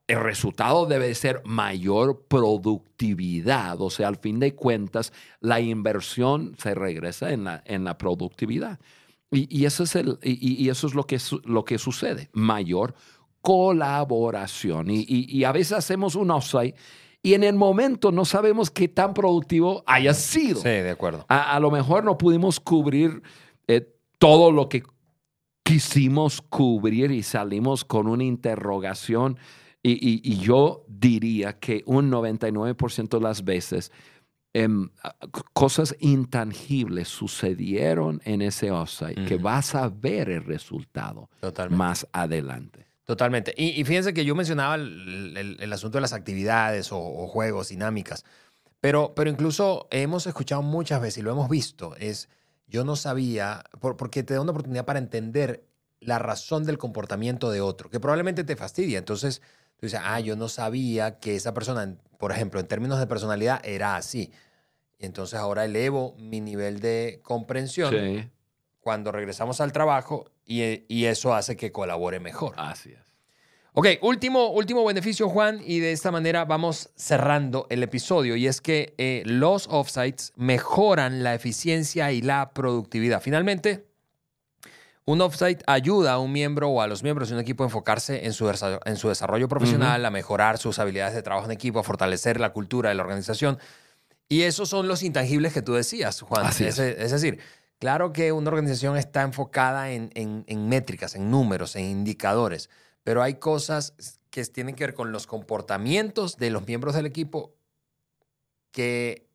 [0.08, 6.76] El resultado debe ser mayor productividad, o sea, al fin de cuentas, la inversión se
[6.76, 8.80] regresa en la, en la productividad.
[9.34, 12.96] Y, eso es, el, y, eso es lo, que, lo que sucede, mayor
[13.42, 14.88] colaboración.
[14.90, 16.76] Y, a veces hacemos un offsite
[17.24, 20.62] y en el momento no sabemos qué tan productivo haya sido.
[20.62, 21.26] Sí, de acuerdo.
[21.28, 23.22] A, lo mejor no pudimos cubrir
[23.68, 24.84] eh, todo lo que
[25.64, 29.38] quisimos cubrir y salimos con una interrogación.
[29.84, 33.92] Y, yo diría que un 99% de las veces
[34.54, 34.90] em,
[35.54, 41.30] cosas intangibles sucedieron en ese offsite que vas a ver el resultado
[41.70, 42.91] más adelante.
[43.06, 43.54] Totalmente.
[43.58, 48.26] Y, fíjense que yo mencionaba el, asunto de las actividades o, juegos, dinámicas,
[48.80, 52.30] pero, pero incluso hemos escuchado muchas veces y lo hemos visto, es
[52.68, 55.66] yo no sabía, porque te da una oportunidad para entender
[56.00, 58.98] la razón del comportamiento de otro, que probablemente te fastidia.
[58.98, 59.42] Entonces,
[59.78, 63.62] tú dices, ah, yo no sabía que esa persona, por ejemplo, en términos de personalidad,
[63.66, 64.32] era así.
[64.98, 68.32] Y entonces ahora elevo mi nivel de comprensión
[68.82, 72.54] cuando regresamos al trabajo y, eso hace que colabore mejor.
[72.58, 73.00] Así es.
[73.74, 78.60] Ok, último, último beneficio, Juan, y de esta manera vamos cerrando el episodio, y es
[78.60, 83.22] que eh, los offsites mejoran la eficiencia y la productividad.
[83.22, 83.86] Finalmente,
[85.06, 88.26] Un offsite ayuda a un miembro o a los miembros de un equipo a enfocarse
[88.26, 91.80] en su, desa- en su desarrollo profesional, a mejorar sus habilidades de trabajo en equipo,
[91.80, 93.58] a fortalecer la cultura de la organización.
[94.30, 96.46] Y esos son los intangibles que tú decías, Juan.
[96.46, 96.78] Así es.
[96.78, 96.98] es.
[97.00, 97.40] es decir,
[97.82, 102.70] claro que una organización está enfocada en, en- en métricas, en números, en indicadores,
[103.04, 103.94] pero hay cosas
[104.30, 107.56] que tienen que ver con los comportamientos de los miembros del equipo
[108.72, 109.28] que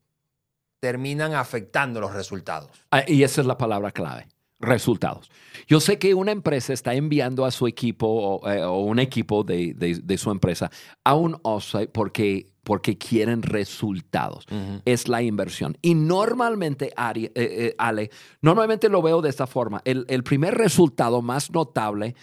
[0.79, 2.71] terminan afectando los resultados.
[2.91, 4.27] Ah, Y esa es la palabra clave,
[4.59, 5.29] resultados.
[5.67, 9.43] Yo sé que una empresa está enviando a su equipo o, eh, o un equipo
[9.43, 10.71] de, de- de su empresa
[11.03, 14.45] a un offsite porque, porque quieren resultados.
[14.85, 15.77] Es la inversión.
[15.81, 18.09] Y normalmente, Ari, eh, eh, Ale,
[18.41, 19.81] normalmente lo veo de esta forma.
[19.85, 22.15] El, el primer resultado más notable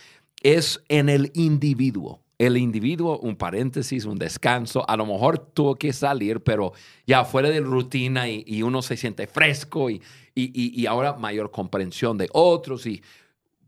[0.42, 2.23] es en el individuo.
[2.38, 6.72] El individuo, un paréntesis, un descanso, a lo mejor tuvo que salir, pero
[7.06, 10.02] ya fuera de rutina y, y uno se siente fresco y,
[10.34, 12.86] y- y- ahora mayor comprensión de otros.
[12.86, 13.02] Y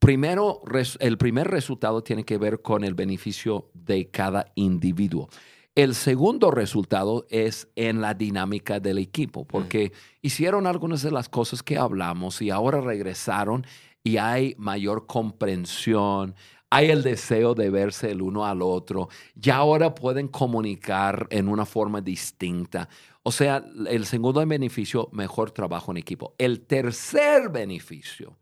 [0.00, 5.28] primero, res- el primer resultado tiene que ver con el beneficio de cada individuo.
[5.76, 11.62] El segundo resultado es en la dinámica del equipo, porque hicieron algunas de las cosas
[11.62, 13.64] que hablamos y ahora regresaron
[14.02, 16.34] y hay mayor comprensión,
[16.70, 21.64] hay el deseo de verse el uno al otro, ya ahora pueden comunicar en una
[21.64, 22.88] forma distinta.
[23.22, 26.34] O sea, el segundo beneficio, mejor trabajo en equipo.
[26.38, 28.36] El tercer beneficio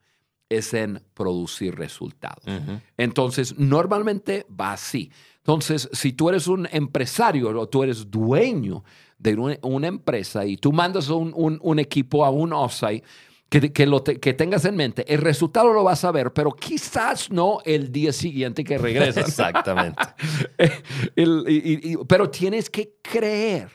[0.49, 2.45] es en producir resultados.
[2.97, 5.11] Entonces, normalmente va así.
[5.39, 8.85] Entonces, si tú eres un empresario o tú eres dueño
[9.19, 13.03] de una, una empresa y tú mandas un, un- un equipo a un offsite,
[13.49, 16.51] que, que, lo te- que tengas en mente, el resultado lo vas a ver, pero
[16.53, 19.17] quizás no el día siguiente que regresas.
[19.29, 20.03] Exactamente.
[21.17, 23.69] El- y- y- pero tienes que creer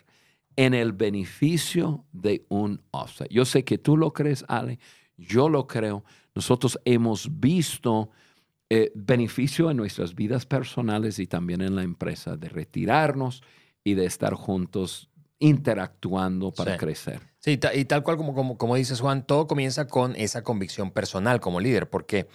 [0.55, 3.34] en el beneficio de un offsite.
[3.34, 4.79] Yo sé que tú lo crees, Ale,
[5.15, 6.03] yo lo creo.
[6.36, 8.10] Nosotros hemos visto
[8.69, 13.41] eh, beneficio en nuestras vidas personales y también en la empresa de retirarnos
[13.84, 15.09] y de estar juntos
[15.39, 16.78] interactuando para Sí.
[16.78, 17.21] crecer.
[17.39, 21.39] Sí, y tal cual como, como, como dices, Juan, todo comienza con esa convicción personal
[21.39, 22.28] como líder, porque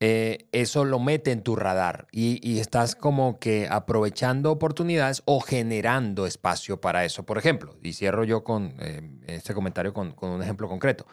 [0.00, 5.40] eh, eso lo mete en tu radar y, y estás como que aprovechando oportunidades o
[5.40, 7.24] generando espacio para eso.
[7.24, 11.06] Por ejemplo, y cierro yo con eh, este comentario con, con un ejemplo concreto.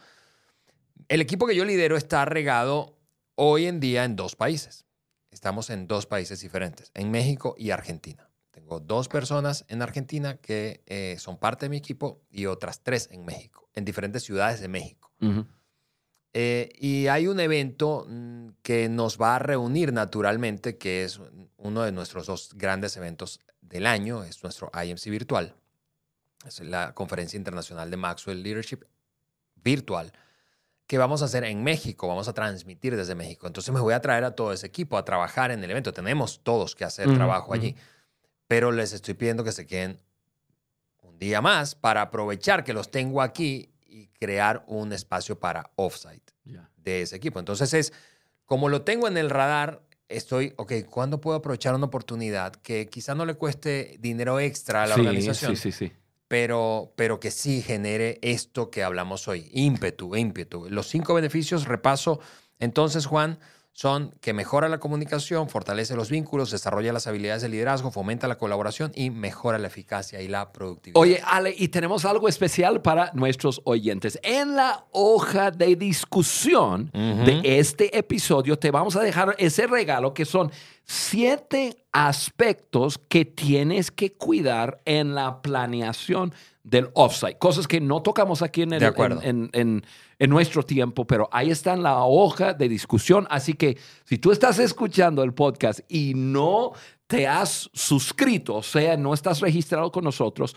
[1.08, 2.98] El equipo que yo lidero está regado
[3.36, 4.86] hoy en día en dos países.
[5.32, 8.28] Estamos en dos países diferentes, en México y Argentina.
[8.72, 13.10] Tengo dos personas en Argentina que eh, son parte de mi equipo y otras tres
[13.12, 15.12] en México, en diferentes ciudades de México.
[15.20, 15.46] Ujú.
[16.32, 21.20] Eh, y hay un evento mm, que nos va a reunir naturalmente, que es
[21.58, 25.54] uno de nuestros dos grandes eventos del año, es nuestro IMC virtual.
[26.46, 28.86] Es la Conferencia Internacional de Maxwell Leadership
[29.56, 30.14] virtual,
[30.88, 33.48] que vamos a hacer en México, vamos a transmitir desde México.
[33.48, 35.92] Entonces me voy a traer a todo ese equipo a trabajar en el evento.
[35.92, 37.76] Tenemos todos que hacer Ujú, trabajo allí,
[38.52, 39.98] pero les estoy pidiendo que se queden
[41.04, 46.34] un día más para aprovechar que los tengo aquí y crear un espacio para offsite
[46.76, 47.40] de ese equipo.
[47.40, 47.94] Entonces es,
[48.44, 53.16] como lo tengo en el radar, estoy, ok, ¿cuándo puedo aprovechar una oportunidad que quizá
[53.16, 55.56] no le cueste dinero extra a la Sí, organización?
[55.56, 55.94] Sí, sí, sí.
[56.28, 60.68] pero, pero que sí genere esto que hablamos hoy, ímpetu, ímpetu.
[60.70, 62.20] Los cinco beneficios, repaso,
[62.60, 63.40] entonces, Juan,
[63.74, 68.38] son que mejora la comunicación, fortalece los vínculos, desarrolla las habilidades de liderazgo, fomenta la
[68.38, 71.02] colaboración y mejora la eficacia y la productividad.
[71.02, 74.20] Oye, Ale, y tenemos algo especial para nuestros oyentes.
[74.24, 80.26] En la hoja de discusión de este episodio te vamos a dejar ese regalo que
[80.26, 80.52] son
[80.92, 87.38] siete aspectos que tienes que cuidar en la planeación del offsite.
[87.38, 88.82] Cosas que no tocamos aquí en, el-
[89.24, 89.86] en- en-
[90.20, 93.26] en nuestro tiempo, pero ahí está en la hoja de discusión.
[93.30, 96.74] Así que si tú estás escuchando el podcast y no
[97.08, 100.56] te has suscrito, o sea, no estás registrado con nosotros,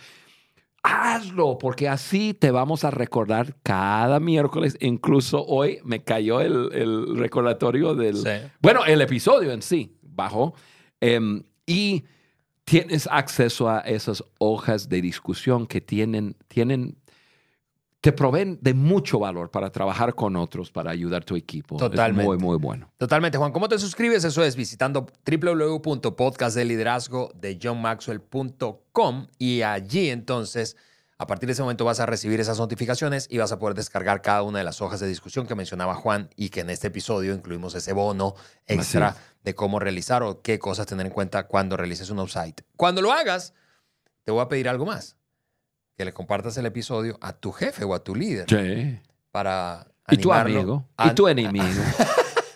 [0.83, 4.77] hazlo, porque así te vamos a recordar cada miércoles.
[4.81, 8.17] Incluso hoy me cayó el, el recordatorio del...
[8.19, 8.29] Sí.
[8.61, 10.55] Bueno, el episodio en sí bajó.
[11.01, 12.05] em, y
[12.65, 16.97] tienes acceso a esas hojas de discusión que tienen, tienen,
[18.01, 21.77] te proveen de mucho valor para trabajar con otros, para ayudar a tu equipo.
[21.77, 22.23] Totalmente.
[22.23, 22.93] Es muy, muy bueno.
[22.97, 23.53] Totalmente, Juan.
[23.53, 24.25] ¿Cómo te suscribes?
[24.25, 30.77] Eso es visitando www.podcastdeliderazgo de johnmaxwell.com y allí entonces,
[31.19, 34.23] a partir de ese momento vas a recibir esas notificaciones y vas a poder descargar
[34.23, 37.35] cada una de las hojas de discusión que mencionaba Juan y que en este episodio
[37.35, 38.35] incluimos ese bono
[38.67, 42.65] extra Así de cómo realizar o qué cosas tener en cuenta cuando realices un offsite.
[42.77, 43.55] Cuando lo hagas,
[44.25, 45.17] te voy a pedir algo más.
[45.97, 48.99] Que le compartas el episodio a tu jefe o a tu líder Sí.
[49.31, 50.89] para Y tu amigo.
[50.97, 51.83] a- Y tu enemigo.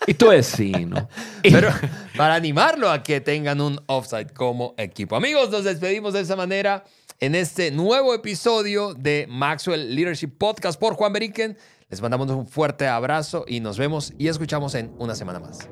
[0.07, 1.07] y tu vecino.
[1.43, 1.69] Pero
[2.17, 5.15] para animarlo a que tengan un offside como equipo.
[5.15, 6.83] Amigos, nos despedimos de esa manera
[7.19, 11.55] en este nuevo episodio de Maxwell Leadership Podcast por Juan Beriken.
[11.89, 15.69] Les mandamos un fuerte abrazo y nos vemos y escuchamos en una semana más.